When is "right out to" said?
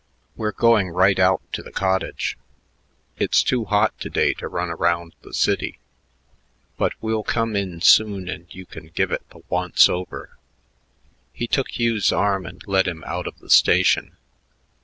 0.89-1.61